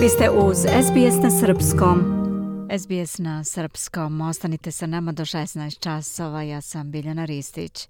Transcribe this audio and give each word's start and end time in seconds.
Vi 0.00 0.08
ste 0.08 0.30
uz 0.30 0.56
SBS 0.58 1.22
na 1.22 1.30
Srpskom. 1.30 1.98
SBS 2.78 3.18
na 3.18 3.44
Srpskom. 3.44 4.20
Ostanite 4.20 4.70
sa 4.70 4.86
nama 4.86 5.12
do 5.12 5.24
16 5.24 5.78
časova. 5.80 6.42
Ja 6.42 6.60
sam 6.60 6.90
Biljana 6.90 7.24
Ristić. 7.24 7.88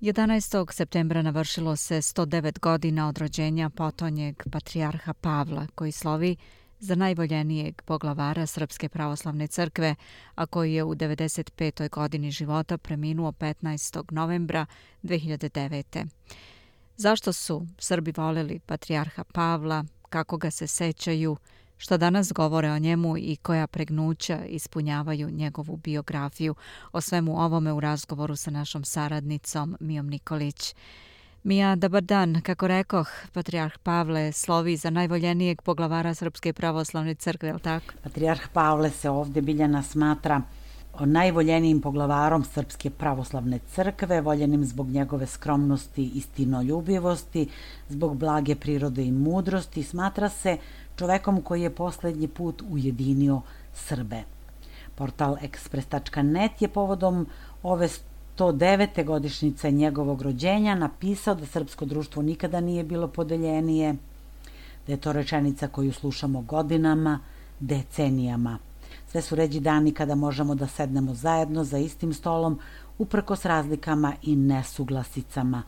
11. 0.00 0.72
septembra 0.72 1.22
navršilo 1.22 1.76
se 1.76 1.96
109 1.96 2.58
godina 2.58 3.08
od 3.08 3.18
rođenja 3.18 3.70
potonjeg 3.70 4.42
patrijarha 4.52 5.14
Pavla, 5.14 5.66
koji 5.74 5.92
slovi 5.92 6.36
za 6.78 6.94
najvoljenijeg 6.94 7.82
poglavara 7.82 8.46
Srpske 8.46 8.88
pravoslavne 8.88 9.46
crkve, 9.46 9.94
a 10.34 10.46
koji 10.46 10.74
je 10.74 10.84
u 10.84 10.94
95. 10.94 11.90
godini 11.90 12.30
života 12.30 12.78
preminuo 12.78 13.32
15. 13.32 14.12
novembra 14.12 14.66
2009. 15.02 16.06
Zašto 16.96 17.32
su 17.32 17.66
Srbi 17.78 18.12
voleli 18.16 18.58
patrijarha 18.58 19.24
Pavla, 19.24 19.84
kako 20.10 20.36
ga 20.36 20.50
se 20.50 20.66
sećaju, 20.66 21.36
što 21.78 21.98
danas 21.98 22.32
govore 22.32 22.70
o 22.70 22.78
njemu 22.78 23.18
i 23.18 23.36
koja 23.42 23.66
pregnuća 23.66 24.44
ispunjavaju 24.44 25.30
njegovu 25.30 25.76
biografiju. 25.76 26.54
O 26.92 27.00
svemu 27.00 27.44
ovome 27.44 27.72
u 27.72 27.80
razgovoru 27.80 28.36
sa 28.36 28.50
našom 28.50 28.84
saradnicom 28.84 29.76
Mijom 29.80 30.06
Nikolić. 30.06 30.74
Mija, 31.42 31.76
dobar 31.76 32.02
dan. 32.02 32.40
Kako 32.42 32.68
rekoh, 32.68 33.08
Patrijarh 33.32 33.78
Pavle 33.82 34.32
slovi 34.32 34.76
za 34.76 34.90
najvoljenijeg 34.90 35.62
poglavara 35.62 36.14
Srpske 36.14 36.52
pravoslavne 36.52 37.14
crkve, 37.14 37.48
je 37.48 37.54
li 37.54 37.60
tako? 37.60 37.94
Patrijarh 38.02 38.48
Pavle 38.52 38.90
se 38.90 39.10
ovde 39.10 39.40
Biljana 39.40 39.82
smatra 39.82 40.42
najvoljenijim 40.98 41.80
poglavarom 41.80 42.44
Srpske 42.44 42.90
pravoslavne 42.90 43.58
crkve, 43.74 44.20
voljenim 44.20 44.64
zbog 44.64 44.88
njegove 44.88 45.26
skromnosti 45.26 46.10
i 46.14 46.20
stinoljubivosti, 46.20 47.48
zbog 47.88 48.16
blage 48.16 48.54
prirode 48.54 49.04
i 49.04 49.12
mudrosti, 49.12 49.82
smatra 49.82 50.28
se 50.28 50.56
čovekom 50.96 51.42
koji 51.42 51.62
je 51.62 51.70
poslednji 51.70 52.28
put 52.28 52.62
ujedinio 52.70 53.40
Srbe. 53.74 54.22
Portal 54.94 55.36
Express.net 55.42 56.62
je 56.62 56.68
povodom 56.68 57.26
ove 57.62 57.88
109. 58.38 59.04
godišnjice 59.04 59.70
njegovog 59.70 60.22
rođenja 60.22 60.74
napisao 60.74 61.34
da 61.34 61.46
srpsko 61.46 61.84
društvo 61.84 62.22
nikada 62.22 62.60
nije 62.60 62.84
bilo 62.84 63.08
podeljenije, 63.08 63.94
da 64.86 64.92
je 64.92 64.96
to 64.96 65.12
rečenica 65.12 65.68
koju 65.68 65.92
slušamo 65.92 66.40
godinama, 66.40 67.20
decenijama– 67.60 68.58
Sve 69.10 69.22
su 69.22 69.34
ređi 69.34 69.60
dani 69.60 69.92
kada 69.92 70.14
možemo 70.14 70.54
da 70.54 70.66
sednemo 70.66 71.14
zajedno 71.14 71.64
za 71.64 71.78
istim 71.78 72.12
stolom, 72.14 72.58
uprkos 72.98 73.44
razlikama 73.44 74.12
i 74.22 74.36
nesuglasicama. 74.36 75.62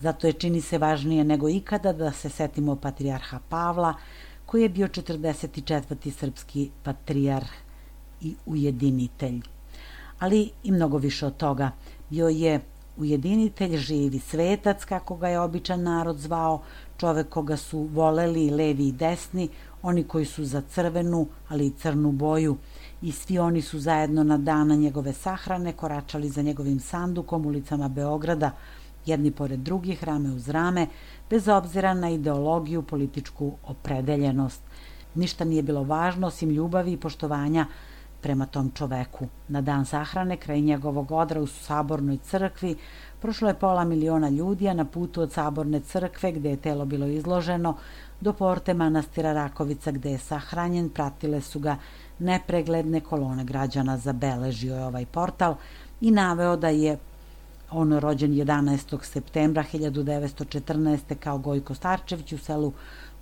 Zato 0.00 0.26
je 0.26 0.32
čini 0.32 0.60
se 0.60 0.78
važnije 0.78 1.24
nego 1.24 1.48
ikada 1.48 1.92
da 1.92 2.12
se 2.12 2.28
setimo 2.28 2.76
patrijarha 2.76 3.38
Pavla, 3.48 3.94
koji 4.46 4.62
je 4.62 4.68
bio 4.68 4.88
44. 4.88 6.10
srpski 6.10 6.70
patrijarh 6.82 7.50
i 8.20 8.34
ujedinitelj. 8.46 9.40
Ali 10.18 10.50
i 10.62 10.72
mnogo 10.72 10.98
više 10.98 11.26
od 11.26 11.36
toga. 11.36 11.70
Bio 12.10 12.28
je 12.28 12.60
ujedinitelj, 12.96 13.76
živi 13.76 14.18
svetac, 14.18 14.84
kako 14.84 15.16
ga 15.16 15.28
je 15.28 15.40
običan 15.40 15.82
narod 15.82 16.16
zvao, 16.16 16.62
čovek 16.96 17.28
koga 17.28 17.56
su 17.56 17.78
voleli 17.78 18.50
levi 18.50 18.88
i 18.88 18.92
desni, 18.92 19.48
oni 19.82 20.04
koji 20.04 20.24
su 20.24 20.44
za 20.44 20.60
crvenu, 20.60 21.26
ali 21.48 21.66
i 21.66 21.72
crnu 21.78 22.12
boju, 22.12 22.56
i 23.02 23.12
svi 23.12 23.38
oni 23.38 23.62
su 23.62 23.78
zajedno 23.78 24.24
na 24.24 24.38
dana 24.38 24.74
njegove 24.74 25.12
sahrane 25.12 25.72
koračali 25.72 26.28
za 26.28 26.42
njegovim 26.42 26.80
sandukom 26.80 27.46
ulicama 27.46 27.88
Beograda, 27.88 28.50
jedni 29.06 29.30
pored 29.30 29.60
drugih, 29.60 30.04
rame 30.04 30.30
uz 30.30 30.48
rame, 30.48 30.86
bez 31.30 31.48
obzira 31.48 31.94
na 31.94 32.10
ideologiju, 32.10 32.82
političku 32.82 33.52
opredeljenost. 33.66 34.62
Ništa 35.14 35.44
nije 35.44 35.62
bilo 35.62 35.82
važno 35.82 36.26
osim 36.26 36.50
ljubavi 36.50 36.92
i 36.92 36.96
poštovanja 36.96 37.66
prema 38.20 38.46
tom 38.46 38.70
čoveku. 38.74 39.26
Na 39.48 39.60
dan 39.60 39.86
sahrane, 39.86 40.36
kraj 40.36 40.60
njegovog 40.60 41.12
odra 41.12 41.40
u 41.40 41.46
Sabornoj 41.46 42.18
crkvi, 42.18 42.76
prošlo 43.20 43.48
je 43.48 43.54
pola 43.54 43.84
miliona 43.84 44.28
ljudi, 44.28 44.68
a 44.68 44.74
na 44.74 44.84
putu 44.84 45.22
od 45.22 45.32
Saborne 45.32 45.80
crkve, 45.80 46.32
gde 46.32 46.50
je 46.50 46.56
telo 46.56 46.84
bilo 46.84 47.06
izloženo, 47.06 47.76
do 48.20 48.32
porte 48.32 48.74
manastira 48.74 49.32
Rakovica, 49.32 49.90
gde 49.90 50.10
je 50.10 50.18
sahranjen, 50.18 50.90
pratile 50.90 51.40
su 51.40 51.60
ga 51.60 51.76
nepregledne 52.18 53.00
kolone 53.00 53.44
građana 53.44 53.96
zabeležio 53.98 54.74
je 54.74 54.84
ovaj 54.84 55.06
portal 55.06 55.54
i 56.00 56.10
naveo 56.10 56.56
da 56.56 56.68
je 56.68 56.98
on 57.70 57.98
rođen 57.98 58.32
11. 58.32 58.98
septembra 59.02 59.64
1914. 59.72 61.14
kao 61.20 61.38
Gojko 61.38 61.74
Starčević 61.74 62.32
u 62.32 62.38
selu 62.38 62.72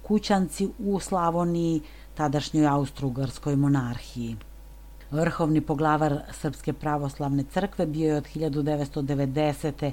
Kućanci 0.02 0.68
u 0.78 1.00
Slavoniji, 1.00 1.80
tadašnjoj 2.14 2.66
Austro-Ugarskoj 2.66 3.56
monarhiji. 3.56 4.36
Vrhovni 5.10 5.60
poglavar 5.60 6.20
Srpske 6.32 6.72
pravoslavne 6.72 7.44
crkve 7.52 7.86
bio 7.86 8.12
je 8.12 8.16
od 8.16 8.26
1990 8.34 9.92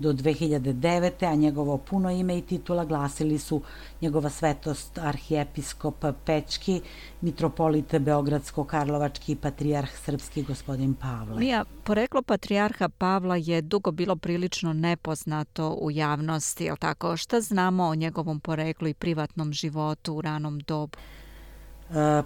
do 0.00 0.12
2009. 0.12 1.26
a 1.26 1.34
njegovo 1.34 1.78
puno 1.78 2.10
ime 2.10 2.38
i 2.38 2.42
titula 2.42 2.84
glasili 2.84 3.38
su 3.38 3.62
njegova 4.00 4.30
svetost 4.30 4.98
arhijepiskop 4.98 6.04
Pečki, 6.24 6.80
mitropolite 7.20 8.00
Beogradsko-Karlovački 8.00 9.36
patrijarh 9.36 9.90
srpski 10.04 10.42
gospodin 10.42 10.94
Pavle. 10.94 11.38
Mija, 11.38 11.64
poreklo 11.84 12.22
patrijarha 12.22 12.88
Pavla 12.88 13.36
je 13.36 13.62
dugo 13.62 13.90
bilo 13.90 14.16
prilično 14.16 14.72
nepoznato 14.72 15.70
u 15.80 15.90
javnosti, 15.90 16.64
je 16.64 16.76
tako? 16.76 17.16
Šta 17.16 17.40
znamo 17.40 17.84
o 17.84 17.94
njegovom 17.94 18.40
poreklu 18.40 18.88
i 18.88 18.94
privatnom 18.94 19.52
životu 19.52 20.14
u 20.14 20.20
ranom 20.20 20.58
dobu? 20.58 20.98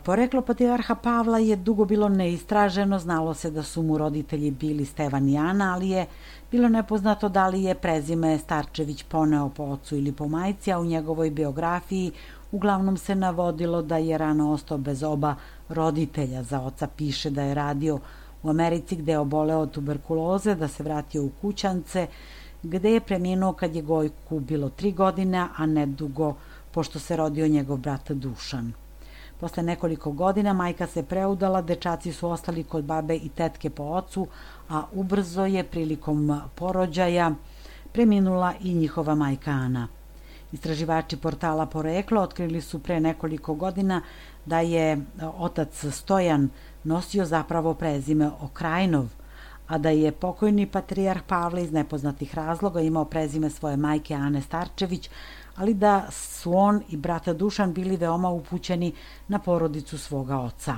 Poreklo 0.05 0.43
patrijarha 0.43 0.95
Pavla 0.95 1.39
je 1.39 1.57
dugo 1.57 1.85
bilo 1.85 2.09
neistraženo, 2.09 2.99
znalo 2.99 3.35
se 3.35 3.51
da 3.51 3.63
su 3.63 3.83
mu 3.83 3.99
roditelji 3.99 4.51
bili 4.51 4.85
Stevan 4.85 5.29
i 5.29 5.39
Ana, 5.39 5.75
ali 5.75 5.89
je 5.89 6.07
bilo 6.51 6.69
nepoznato 6.69 7.29
da 7.29 7.49
li 7.49 7.63
je 7.63 7.75
prezime 7.75 8.39
Starčević 8.39 9.03
poneo 9.03 9.49
po 9.49 9.63
ocu 9.63 9.97
ili 9.97 10.13
po 10.13 10.29
majci, 10.29 10.73
a 10.73 10.79
u 10.79 10.85
njegovoj 10.85 11.31
biografiji 11.31 12.13
uglavnom 12.53 12.97
se 12.97 13.15
navodilo 13.15 13.83
da 13.83 13.97
je 13.97 14.19
rano 14.19 14.51
ostao 14.53 14.79
bez 14.79 15.03
oba 15.03 15.35
roditelja. 15.69 16.43
Za 16.43 16.61
oca 16.61 16.87
piše 16.97 17.31
da 17.31 17.43
je 17.43 17.55
radio 17.55 17.99
u 18.43 18.51
Americi 18.51 18.97
gde 18.97 19.13
je 19.13 19.19
oboleo 19.19 19.61
od 19.61 19.71
tuberkuloze, 19.71 20.55
da 20.55 20.69
se 20.69 20.83
vratio 20.83 21.25
u 21.25 21.31
kućance, 21.41 22.07
gde 22.63 22.93
je 22.93 23.01
preminuo 23.01 23.53
kad 23.53 23.77
je 23.77 23.83
Gojku 23.83 24.41
bilo 24.41 24.69
tri 24.69 24.93
godine, 24.93 25.49
a 25.57 25.67
nedugo 25.67 26.35
pošto 26.71 26.99
se 26.99 27.17
rodio 27.17 27.49
njegov 27.49 27.77
brat 27.77 28.13
Dušan. 28.13 28.84
Posle 29.45 29.63
nekoliko 29.63 30.11
godina 30.13 30.53
majka 30.53 30.87
se 30.87 31.03
preudala, 31.03 31.61
dečaci 31.63 32.13
su 32.13 32.29
ostali 32.29 32.63
kod 32.65 32.85
babe 32.85 33.17
i 33.17 33.29
tetke 33.29 33.71
po 33.71 33.83
ocu, 33.83 34.27
a 34.69 34.83
ubrzo 34.93 35.45
je 35.45 35.65
prilikom 35.65 36.41
porođaja 36.55 37.31
preminula 37.93 38.55
i 38.61 38.75
njihova 38.75 39.15
majka 39.15 39.51
Ana. 39.51 39.89
Istraživači 40.53 41.17
portala 41.17 41.67
Poreklo 41.67 42.23
otkrili 42.23 42.61
su 42.61 42.79
pre 42.79 43.01
nekoliko 43.01 43.55
godina 43.55 44.01
da 44.47 44.61
je 44.61 45.05
otac 45.39 45.85
Stojan 45.91 46.49
nosio 46.85 47.25
zapravo 47.25 47.75
prezime 47.75 48.31
Okrajnov, 48.41 49.09
a 49.67 49.79
da 49.79 49.91
je 49.91 50.13
pokojni 50.13 50.67
patrijarh 50.67 51.23
Pavle 51.27 51.63
iz 51.63 51.73
nepoznatih 51.73 52.35
razloga 52.35 52.81
imao 52.81 53.05
prezime 53.05 53.51
svoje 53.51 53.77
majke 53.77 54.15
Ane 54.15 54.41
Starčević, 54.41 55.11
ali 55.57 55.75
da 55.75 56.07
su 56.11 56.53
on 56.57 56.83
i 56.89 56.97
brata 56.97 57.33
Dušan 57.33 57.73
bili 57.73 57.97
veoma 57.97 58.29
upućeni 58.29 58.93
na 59.29 59.39
porodicu 59.39 59.99
svoga 59.99 60.39
oca. 60.39 60.77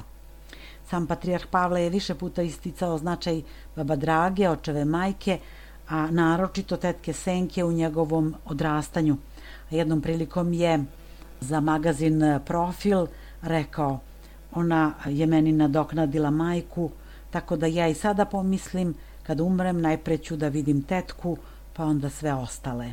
Sam 0.89 1.07
patrijarh 1.07 1.47
Pavle 1.51 1.83
je 1.83 1.91
više 1.91 2.15
puta 2.15 2.43
isticao 2.43 2.99
značaj 2.99 3.43
baba 3.77 3.97
Drage, 3.97 4.49
očeve 4.49 4.85
majke, 4.85 5.39
a 5.89 6.11
naročito 6.11 6.77
tetke 6.77 7.13
Senke 7.13 7.65
u 7.65 7.73
njegovom 7.73 8.35
odrastanju. 8.45 9.17
Jednom 9.71 10.01
prilikom 10.01 10.53
je 10.53 10.85
za 11.41 11.61
magazin 11.61 12.41
Profil 12.45 13.07
rekao 13.43 14.01
ona 14.53 14.95
je 15.07 15.27
meni 15.27 15.53
nadoknadila 15.53 16.31
majku, 16.31 16.91
tako 17.37 17.57
da 17.57 17.67
ja 17.67 17.89
i 17.89 17.95
sada 17.95 18.25
pomislim 18.25 18.95
kad 19.23 19.41
umrem 19.41 19.81
najpre 19.81 20.19
ću 20.19 20.37
da 20.37 20.49
vidim 20.49 20.83
tetku, 20.83 21.37
pa 21.73 21.85
onda 21.85 22.11
sve 22.11 22.35
ostale. 22.35 22.93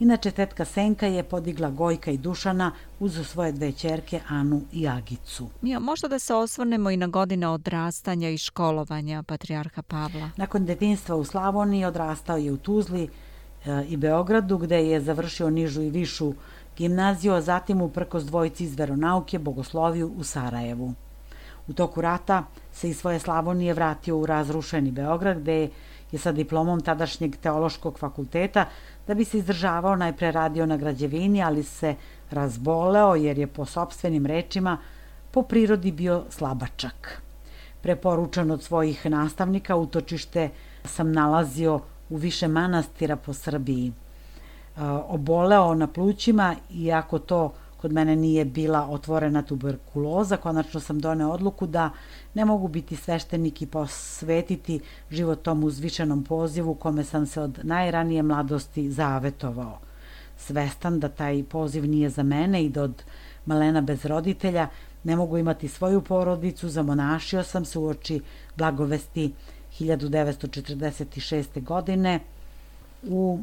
Inače, 0.00 0.30
tetka 0.30 0.64
Senka 0.64 1.06
je 1.06 1.22
podigla 1.22 1.70
Gojka 1.70 2.10
i 2.10 2.18
Dušana 2.18 2.72
uz 3.00 3.20
svoje 3.26 3.52
dve 3.52 3.72
čerke 3.72 4.20
Anu 4.28 4.62
i 4.72 4.88
Agicu. 4.88 5.46
Ja, 5.62 5.78
možda 5.78 6.08
da 6.08 6.18
se 6.18 6.34
osvrnemo 6.34 6.90
i 6.90 6.96
na 6.96 7.06
godine 7.06 7.48
odrastanja 7.48 8.30
i 8.30 8.38
školovanja 8.38 9.22
Patrijarha 9.22 9.82
Pavla. 9.82 10.30
Nakon 10.36 10.66
detinstva 10.66 11.16
u 11.16 11.24
Slavoniji 11.24 11.84
odrastao 11.84 12.36
je 12.36 12.52
u 12.52 12.56
Tuzli 12.56 13.04
e, 13.04 13.84
i 13.88 13.96
Beogradu, 13.96 14.58
gde 14.58 14.82
je 14.88 15.00
završio 15.00 15.50
nižu 15.50 15.82
i 15.82 15.90
višu 15.90 16.34
gimnaziju, 16.76 17.32
a 17.32 17.40
zatim 17.40 17.82
uprkos 17.82 18.24
dvojici 18.24 18.64
iz 18.64 18.74
veronauke 18.78 19.38
bogosloviju 19.38 20.12
u 20.16 20.24
Sarajevu. 20.24 20.94
U 21.68 21.72
toku 21.72 22.00
rata 22.00 22.44
se 22.72 22.88
iz 22.88 22.98
svoje 22.98 23.18
Slavonije 23.18 23.74
vratio 23.74 24.18
u 24.18 24.26
razrušeni 24.26 24.90
Beograd, 24.90 25.40
gde 25.40 25.68
je 26.12 26.18
sa 26.18 26.32
diplomom 26.32 26.80
tadašnjeg 26.80 27.36
teološkog 27.36 27.98
fakulteta 27.98 28.66
da 29.06 29.14
bi 29.14 29.24
se 29.24 29.38
izdržavao 29.38 29.96
najpre 29.96 30.32
radio 30.32 30.66
na 30.66 30.76
građevini, 30.76 31.42
ali 31.42 31.62
se 31.62 31.94
razboleo 32.30 33.14
jer 33.14 33.38
je 33.38 33.46
po 33.46 33.64
sobstvenim 33.64 34.26
rečima 34.26 34.78
po 35.30 35.42
prirodi 35.42 35.92
bio 35.92 36.24
slabačak. 36.30 37.22
Preporučan 37.82 38.50
od 38.50 38.62
svojih 38.62 39.06
nastavnika 39.06 39.76
utočište 39.76 40.50
sam 40.84 41.12
nalazio 41.12 41.80
u 42.10 42.16
više 42.16 42.48
manastira 42.48 43.16
po 43.16 43.32
Srbiji. 43.32 43.92
E, 43.92 43.92
oboleo 45.08 45.74
na 45.74 45.86
plućima, 45.86 46.54
iako 46.70 47.18
to 47.18 47.52
kod 47.82 47.92
mene 47.92 48.16
nije 48.16 48.44
bila 48.44 48.88
otvorena 48.90 49.42
tuberkuloza, 49.42 50.36
konačno 50.36 50.80
sam 50.80 51.00
doneo 51.00 51.30
odluku 51.30 51.66
da 51.66 51.90
ne 52.34 52.44
mogu 52.44 52.68
biti 52.68 52.96
sveštenik 52.96 53.62
i 53.62 53.66
posvetiti 53.66 54.80
život 55.10 55.42
tom 55.42 55.64
uzvišenom 55.64 56.24
pozivu 56.24 56.74
kome 56.74 57.04
sam 57.04 57.26
se 57.26 57.40
od 57.40 57.58
najranije 57.62 58.22
mladosti 58.22 58.90
zavetovao. 58.90 59.78
Svestan 60.36 61.00
da 61.00 61.08
taj 61.08 61.44
poziv 61.44 61.86
nije 61.86 62.10
za 62.10 62.22
mene 62.22 62.64
i 62.64 62.68
da 62.68 62.82
od 62.82 63.02
malena 63.46 63.80
bez 63.80 64.04
roditelja 64.04 64.68
ne 65.04 65.16
mogu 65.16 65.38
imati 65.38 65.68
svoju 65.68 66.00
porodicu, 66.02 66.68
zamonašio 66.68 67.42
sam 67.42 67.64
se 67.64 67.78
u 67.78 67.86
oči 67.86 68.20
blagovesti 68.56 69.32
1946. 69.80 71.64
godine 71.64 72.20
u 73.02 73.40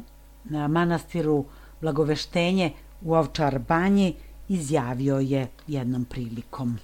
manastiru 0.68 1.44
Blagoveštenje 1.80 2.72
u 3.02 3.14
Ovčar 3.14 3.58
banji 3.58 4.14
izjavio 4.50 5.18
je 5.18 5.48
jednom 5.66 6.04
prilikom. 6.04 6.78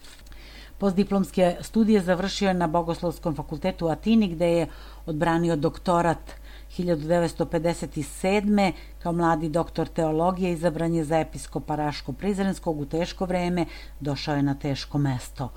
Postdiplomske 0.78 1.56
studije 1.60 2.00
završio 2.00 2.48
je 2.48 2.54
na 2.54 2.66
Bogoslovskom 2.66 3.34
fakultetu 3.34 3.86
u 3.86 3.88
Atini 3.88 4.28
gde 4.28 4.46
je 4.52 4.66
odbranio 5.06 5.56
doktorat 5.56 6.32
1957. 6.78 8.72
kao 9.02 9.12
mladi 9.12 9.48
doktor 9.48 9.88
teologije 9.88 10.52
izabran 10.52 10.94
je 10.94 11.04
za 11.04 11.18
episkopa 11.18 11.76
Raško-Prizrenskog 11.76 12.80
u 12.80 12.86
teško 12.86 13.24
vreme, 13.24 13.66
došao 14.00 14.36
je 14.36 14.42
na 14.42 14.54
teško 14.54 14.98
mesto. 14.98 15.50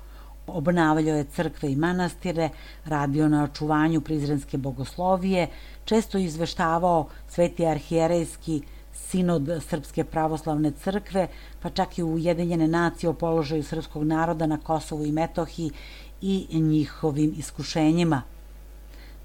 Obnavljao 0.46 1.16
je 1.16 1.24
crkve 1.24 1.72
i 1.72 1.76
manastire, 1.76 2.48
radio 2.84 3.28
na 3.28 3.44
očuvanju 3.44 4.00
prizrenske 4.00 4.58
bogoslovije, 4.58 5.48
često 5.84 6.18
izveštavao 6.18 7.08
sveti 7.28 7.66
arhijerejski 7.66 8.62
sinod 9.10 9.48
Srpske 9.68 10.04
pravoslavne 10.04 10.70
crkve, 10.70 11.28
pa 11.60 11.70
čak 11.70 11.98
i 11.98 12.02
Ujedinjene 12.02 12.68
nacije 12.68 13.10
o 13.10 13.12
položaju 13.12 13.64
srpskog 13.64 14.04
naroda 14.04 14.46
na 14.46 14.58
Kosovu 14.58 15.06
i 15.06 15.12
Metohiji 15.12 15.70
i 16.22 16.60
njihovim 16.60 17.34
iskušenjima. 17.36 18.22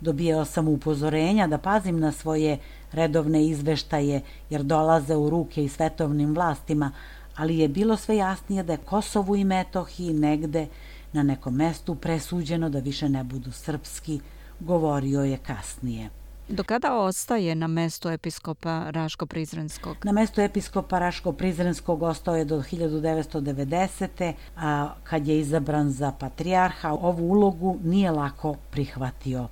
Dobijao 0.02 0.46
sam 0.46 0.68
upozorenja 0.68 1.48
da 1.48 1.58
pazim 1.58 2.00
na 2.00 2.12
svoje 2.12 2.58
redovne 2.92 3.46
izveštaje, 3.46 4.22
jer 4.50 4.64
dolaze 4.64 5.16
u 5.16 5.30
ruke 5.30 5.64
i 5.64 5.70
svetovnim 5.70 6.34
vlastima, 6.36 6.92
ali 7.36 7.58
je 7.60 7.68
bilo 7.68 7.98
sve 7.98 8.18
jasnije 8.18 8.64
da 8.64 8.74
je 8.74 8.86
Kosovu 8.86 9.36
i 9.36 9.44
Metohiji 9.44 10.14
negde 10.14 10.68
na 11.14 11.24
nekom 11.24 11.56
mestu 11.56 11.96
presuđeno 11.96 12.70
da 12.70 12.80
više 12.80 13.10
ne 13.10 13.24
budu 13.24 13.52
srpski, 13.52 14.20
govorio 14.60 15.24
je 15.24 15.38
kasnije. 15.38 16.10
Do 16.50 16.64
kada 16.64 16.94
ostaje 16.94 17.56
na 17.56 17.68
mestu 17.68 18.10
episkopa 18.10 18.92
Raško-Prizrenskog? 18.92 19.96
Na 20.04 20.12
mestu 20.12 20.42
episkopa 20.42 21.00
Raško-Prizrenskog 21.00 22.04
ostao 22.04 22.36
je 22.36 22.46
do 22.46 22.62
1990. 22.62 24.34
A 24.58 24.94
kad 25.04 25.28
je 25.28 25.40
izabran 25.40 25.92
za 25.92 26.12
patrijarha, 26.12 26.92
ovu 26.94 27.32
ulogu 27.32 27.78
nije 27.84 28.12
lako 28.12 28.56
prihvatio. 28.72 29.48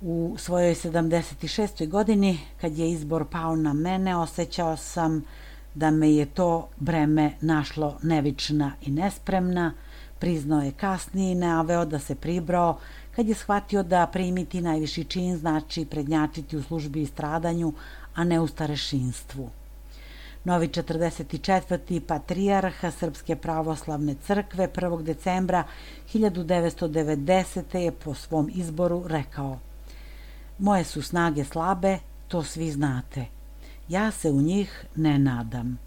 U 0.00 0.34
svojoj 0.38 0.74
76. 0.74 1.88
godini, 1.88 2.38
kad 2.60 2.78
je 2.78 2.90
izbor 2.90 3.24
pao 3.30 3.56
na 3.56 3.72
mene, 3.72 4.16
osjećao 4.16 4.76
sam 4.76 5.24
da 5.74 5.90
me 5.90 6.12
je 6.12 6.26
to 6.26 6.68
breme 6.76 7.32
našlo 7.40 7.98
nevična 8.02 8.72
i 8.82 8.90
nespremna, 8.90 9.72
priznao 10.18 10.60
je 10.60 10.72
kasnije 10.72 11.32
i 11.32 11.34
naveo 11.34 11.84
da 11.84 11.98
se 11.98 12.14
pribrao 12.14 12.78
kad 13.16 13.28
je 13.28 13.34
shvatio 13.34 13.82
da 13.82 14.06
primiti 14.06 14.60
najviši 14.60 15.04
čin 15.04 15.36
znači 15.36 15.84
prednjačiti 15.84 16.56
u 16.56 16.62
službi 16.62 17.02
i 17.02 17.06
stradanju, 17.06 17.72
a 18.14 18.24
ne 18.24 18.40
u 18.40 18.46
starešinstvu. 18.46 19.50
Novi 20.44 20.68
44. 20.68 22.00
patrijarha 22.00 22.90
Srpske 22.90 23.36
pravoslavne 23.36 24.14
crkve 24.26 24.68
1. 24.68 25.02
decembra 25.02 25.64
1990. 26.14 27.76
je 27.76 27.92
po 27.92 28.14
svom 28.14 28.50
izboru 28.54 29.04
rekao 29.06 29.58
Moje 30.58 30.84
su 30.84 31.02
snage 31.02 31.44
slabe, 31.44 31.98
to 32.28 32.42
svi 32.42 32.70
znate. 32.70 33.26
Ja 33.88 34.10
se 34.10 34.30
u 34.30 34.42
njih 34.42 34.84
ne 34.96 35.18
nadam. 35.18 35.78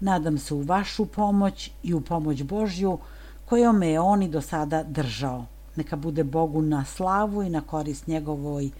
Nadam 0.00 0.38
se 0.38 0.54
u 0.54 0.62
vašu 0.62 1.06
pomoć 1.06 1.70
i 1.82 1.94
u 1.94 2.00
pomoć 2.00 2.42
Božju 2.42 2.98
kojom 3.46 3.78
me 3.78 3.88
je 3.88 4.00
on 4.00 4.22
i 4.22 4.28
do 4.28 4.40
sada 4.40 4.82
držao. 4.82 5.46
Neka 5.76 5.96
bude 5.96 6.24
Bogu 6.24 6.62
na 6.62 6.84
slavu 6.84 7.42
i 7.42 7.50
na 7.50 7.60
korist 7.60 8.06
njegovoj 8.06 8.70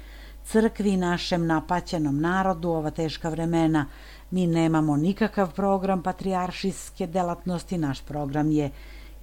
crkvi 0.44 0.90
i 0.90 0.96
našem 0.96 1.46
napaćenom 1.46 2.20
narodu 2.20 2.70
ova 2.70 2.90
teška 2.90 3.28
vremena. 3.28 3.86
Mi 4.30 4.46
nemamo 4.46 4.96
nikakav 4.96 5.54
program 5.54 6.02
patrijaršijske 6.02 7.06
delatnosti, 7.06 7.78
naš 7.78 8.00
program 8.00 8.50
je 8.50 8.70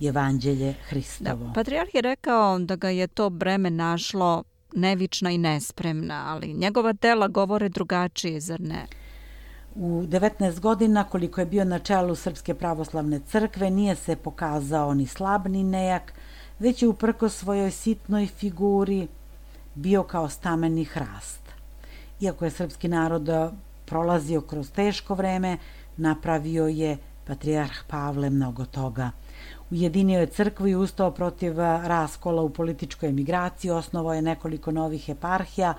Evanđelje 0.01 0.75
Hristovo. 0.89 1.45
Da, 1.45 1.53
patrijarh 1.53 1.95
je 1.95 2.01
rekao 2.01 2.59
da 2.59 2.75
ga 2.75 2.89
je 2.89 3.07
to 3.07 3.29
breme 3.29 3.69
našlo 3.69 4.43
nevična 4.73 5.31
i 5.31 5.37
nespremna, 5.37 6.23
ali 6.27 6.53
njegova 6.53 6.93
tela 6.93 7.27
govore 7.27 7.69
drugačije, 7.69 8.39
zar 8.39 8.61
ne? 8.61 8.85
U 9.75 10.03
19 10.03 10.59
godina 10.59 11.03
koliko 11.03 11.41
je 11.41 11.45
bio 11.45 11.65
na 11.65 11.79
čelu 11.79 12.15
Srpske 12.15 12.53
pravoslavne 12.53 13.19
crkve 13.19 13.69
nije 13.69 13.95
se 13.95 14.15
pokazao 14.15 14.93
ni 14.93 15.07
slab 15.07 15.47
ni 15.47 15.63
nejak, 15.63 16.13
već 16.59 16.81
je 16.81 16.87
uprko 16.87 17.29
svojoj 17.29 17.71
sitnoj 17.71 18.27
figuri 18.27 19.07
bio 19.75 20.03
kao 20.03 20.29
stameni 20.29 20.85
hrast. 20.85 21.39
Iako 22.21 22.45
je 22.45 22.51
srpski 22.51 22.87
narod 22.87 23.29
prolazio 23.85 24.41
kroz 24.41 24.71
teško 24.71 25.15
vreme, 25.15 25.57
napravio 25.97 26.67
je 26.67 26.97
patrijarh 27.27 27.83
Pavle 27.87 28.29
mnogo 28.29 28.65
toga. 28.65 29.11
Ujedinio 29.71 30.19
je 30.19 30.27
crkvu 30.27 30.67
i 30.67 30.75
ustao 30.75 31.11
protiv 31.11 31.59
raskola 31.59 32.41
u 32.41 32.49
političkoj 32.49 33.09
emigraciji, 33.09 33.71
osnovao 33.71 34.13
je 34.13 34.21
nekoliko 34.21 34.71
novih 34.71 35.09
eparhija, 35.09 35.73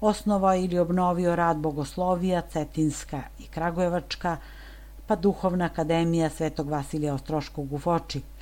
osnovao 0.00 0.54
ili 0.54 0.78
obnovio 0.78 1.36
rad 1.36 1.56
bogoslovija, 1.56 2.40
Cetinska 2.40 3.22
i 3.38 3.46
Kragujevačka, 3.46 4.36
pa 5.06 5.16
Duhovna 5.16 5.64
akademija 5.64 6.30
Svetog 6.30 6.68
Vasilija 6.68 7.14
Ostroškog 7.14 7.72
u 7.72 7.78
Foči– 7.78 8.22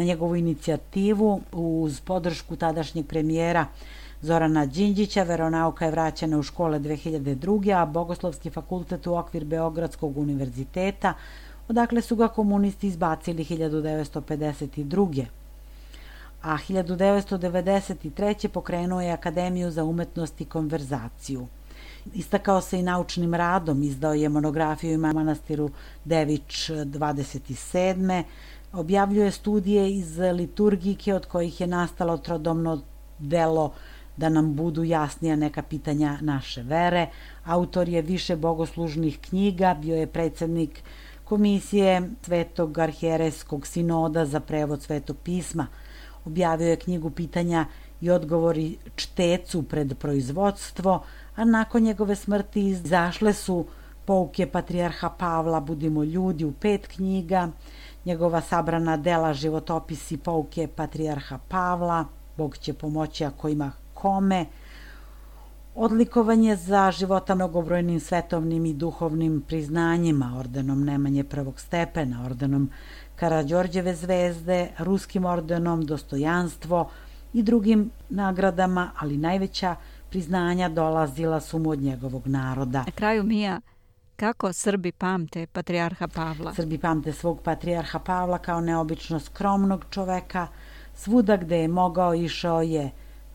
na 0.00 0.04
njegovu 0.04 0.36
inicijativu 0.36 1.40
uz 1.52 2.00
podršku 2.00 2.56
tadašnjeg 2.56 3.06
premijera 3.06 3.66
Zorana 4.22 4.66
Đinđića, 4.66 5.22
veronauka 5.22 5.84
je 5.84 5.90
vraćena 5.90 6.38
u 6.38 6.42
škole 6.42 6.80
2002. 6.80 7.82
a 7.82 7.86
Bogoslovski 7.86 8.50
fakultet 8.50 9.06
u 9.06 9.14
okvir 9.14 9.44
Beogradskog 9.44 10.18
univerziteta, 10.18 11.14
odakle 11.68 12.00
su 12.00 12.16
ga 12.16 12.28
komunisti 12.28 12.86
izbacili 12.86 13.44
1952. 13.44 15.24
A 16.42 16.56
1993. 16.68 18.48
pokrenuo 18.48 19.00
je 19.00 19.12
Akademiju 19.12 19.70
za 19.70 19.84
umetnost 19.84 20.40
i 20.40 20.44
konverzaciju. 20.44 21.46
Istakao 22.14 22.60
se 22.60 22.78
i 22.78 22.82
naučnim 22.82 23.34
radom, 23.34 23.82
izdao 23.82 24.14
je 24.14 24.28
monografiju 24.28 24.92
ima 24.92 25.12
manastiru 25.12 25.70
Dević 26.04 26.70
27 26.70 28.22
objavljuje 28.72 29.30
studije 29.30 29.90
iz 29.92 30.18
liturgike 30.18 31.14
od 31.14 31.26
kojih 31.26 31.60
je 31.60 31.66
nastalo 31.66 32.18
trodomno 32.18 32.80
delo 33.18 33.72
da 34.16 34.28
nam 34.28 34.54
budu 34.54 34.84
jasnija 34.84 35.36
neka 35.36 35.62
pitanja 35.62 36.18
naše 36.20 36.62
vere. 36.62 37.08
Autor 37.44 37.88
je 37.88 38.02
više 38.02 38.36
bogoslužnih 38.36 39.18
knjiga, 39.20 39.74
bio 39.74 39.96
je 39.96 40.06
predsednik 40.06 40.82
Komisije 41.24 42.10
Svetog 42.22 42.78
arhijereskog 42.78 43.66
sinoda 43.66 44.26
za 44.26 44.40
prevod 44.40 44.82
Svetog 44.82 45.16
pisma. 45.24 45.66
Objavio 46.24 46.68
je 46.68 46.76
knjigu 46.76 47.10
pitanja 47.10 47.66
i 48.00 48.10
odgovori 48.10 48.76
čtecu 48.96 49.62
pred 49.62 49.98
proizvodstvo, 49.98 51.02
a 51.36 51.44
nakon 51.44 51.82
njegove 51.82 52.16
smrti 52.16 52.68
izašle 52.68 53.32
su 53.32 53.66
pouke 54.04 54.46
Patrijarha 54.46 55.08
Pavla 55.18 55.60
Budimo 55.60 56.04
ljudi 56.04 56.44
u 56.44 56.52
pet 56.52 56.86
knjiga, 56.86 57.48
njegova 58.04 58.40
sabrana 58.40 58.96
dela 58.96 59.32
životopisi 59.32 60.16
pouke 60.16 60.68
Patrijarha 60.76 61.38
Pavla, 61.48 62.04
Bog 62.36 62.56
će 62.58 62.72
pomoći 62.74 63.24
ako 63.24 63.48
ima 63.48 63.72
kome, 63.94 64.46
odlikovanje 65.74 66.56
za 66.56 66.90
života 66.90 67.34
mnogobrojnim 67.34 68.00
svetovnim 68.00 68.66
i 68.66 68.74
duhovnim 68.74 69.42
priznanjima, 69.48 70.36
ordenom 70.38 70.84
Nemanje 70.84 71.24
prvog 71.24 71.60
stepena, 71.60 72.24
ordenom 72.26 72.70
Karadžorđeve 73.16 73.94
zvezde, 73.94 74.68
ruskim 74.78 75.24
ordenom, 75.24 75.86
dostojanstvo 75.86 76.90
i 77.32 77.42
drugim 77.42 77.90
nagradama, 78.08 78.90
ali 78.98 79.16
najveća 79.16 79.76
priznanja 80.10 80.68
dolazila 80.68 81.40
su 81.40 81.58
mu 81.58 81.70
od 81.70 81.78
njegovog 81.78 82.26
naroda. 82.26 82.78
Na 82.78 82.92
kraju 82.92 83.22
Mija, 83.22 83.60
Kako 84.20 84.52
Srbi 84.52 84.92
pamte 84.92 85.46
patrijarha 85.46 86.08
Pavla? 86.08 86.54
Srbi 86.54 86.78
pamte 86.78 87.12
svog 87.12 87.40
patrijarha 87.42 87.98
Pavla 87.98 88.38
kao 88.38 88.60
neobično 88.60 89.20
skromnog 89.20 89.84
čoveka. 89.90 90.46
Svuda 90.94 91.36
gde 91.36 91.58
je 91.58 91.68
mogao 91.68 92.14
išao 92.14 92.62
je 92.62 92.90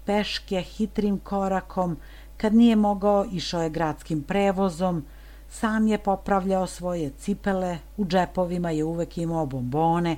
peške, 0.05 0.61
hitrim 0.61 1.19
korakom. 1.19 1.97
Kad 2.37 2.53
nije 2.53 2.75
mogao, 2.75 3.25
išao 3.31 3.63
je 3.63 3.69
gradskim 3.69 4.21
prevozom. 4.23 5.05
Sam 5.49 5.87
je 5.87 5.97
popravljao 5.97 6.67
svoje 6.67 7.11
cipele, 7.17 7.77
u 7.97 8.05
džepovima 8.05 8.71
je 8.71 8.83
uvek 8.83 9.17
imao 9.17 9.45
bombone 9.45 10.17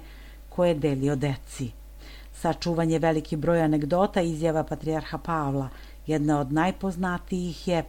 koje 0.50 0.70
je 0.70 0.80
delio 0.80 1.16
deci. 1.16 1.72
Sačuvan 2.34 2.92
je 2.92 3.00
veliki 3.00 3.36
broj 3.36 3.62
anegdota 3.62 4.22
izjava 4.22 4.64
patrijarha 4.64 5.18
Pavla. 5.18 5.70
Jedna 6.08 6.40
od 6.40 6.52
najpoznatijih 6.54 7.68
je 7.68 7.84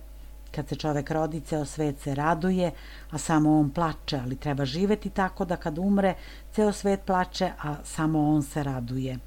Kad 0.59 0.69
se 0.69 0.77
čovek 0.77 1.11
rodi, 1.11 1.41
ceo 1.41 1.65
svet 1.65 2.01
se 2.01 2.15
raduje, 2.15 2.71
a 3.11 3.19
samo 3.19 3.59
on 3.59 3.71
plače, 3.71 4.19
ali 4.25 4.37
treba 4.37 4.65
živeti 4.65 5.11
tako 5.11 5.45
da 5.45 5.57
kad 5.57 5.79
umre, 5.79 6.15
ceo 6.53 6.73
svet 6.73 7.01
plače, 7.07 7.51
a 7.63 7.75
samo 7.85 8.31
on 8.31 8.43
se 8.43 8.63
raduje. 8.63 9.19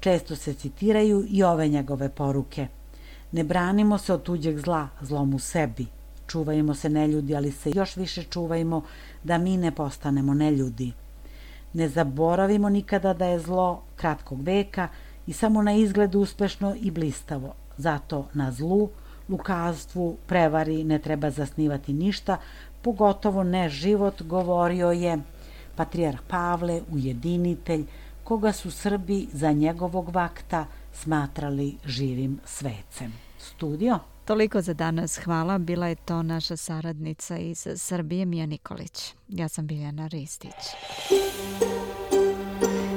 Često 0.00 0.36
se 0.36 0.54
citiraju 0.54 1.24
i 1.28 1.42
ove 1.42 1.68
njegove 1.68 2.08
poruke. 2.08 2.68
Ne 3.32 3.44
branimo 3.44 3.98
se 3.98 4.12
od 4.12 4.22
tuđeg 4.22 4.58
zla, 4.58 4.88
zlom 5.00 5.34
u 5.34 5.38
sebi. 5.38 5.86
Čuvajmo 6.26 6.74
se 6.74 6.88
neljudi, 6.88 7.36
ali 7.36 7.52
se 7.52 7.72
još 7.74 7.96
više 7.96 8.22
čuvajmo 8.22 8.82
da 9.24 9.38
mi 9.38 9.56
ne 9.56 9.74
postanemo 9.74 10.34
neljudi. 10.34 10.92
Ne 11.72 11.88
zaboravimo 11.88 12.68
nikada 12.68 13.14
da 13.14 13.26
je 13.26 13.40
zlo 13.40 13.82
kratkog 13.96 14.42
veka 14.42 14.88
i 15.26 15.32
samo 15.32 15.62
na 15.62 15.72
izgled 15.72 16.14
uspešno 16.14 16.74
i 16.80 16.90
blistavo. 16.90 17.54
Zato 17.76 18.28
na 18.34 18.52
zlu, 18.52 18.88
lukavstvu, 19.30 20.16
prevari 20.26 20.84
ne 20.84 20.98
treba 20.98 21.30
zasnivati 21.30 21.92
ništa, 21.92 22.36
pogotovo 22.82 23.42
ne 23.42 23.68
život, 23.68 24.22
govorio 24.22 24.90
je 24.92 25.18
patrijarh 25.76 26.20
Pavle, 26.28 26.80
ujedinitelj, 26.92 27.84
koga 28.24 28.52
su 28.52 28.70
Srbi 28.70 29.26
za 29.32 29.52
njegovog 29.52 30.14
vakta 30.14 30.66
smatrali 30.92 31.76
živim 31.86 32.40
svecem. 32.44 33.12
Studio? 33.38 33.98
Toliko 34.24 34.60
za 34.60 34.74
danas. 34.74 35.18
Hvala. 35.18 35.58
Bila 35.58 35.86
je 35.86 35.94
to 35.94 36.22
naša 36.22 36.56
saradnica 36.56 37.36
iz 37.36 37.66
Srbije, 37.76 38.24
Mija 38.24 38.46
Nikolić. 38.46 39.14
Ja 39.28 39.48
sam 39.48 39.66
Biljana 39.66 40.06
Ristić. 40.06 40.54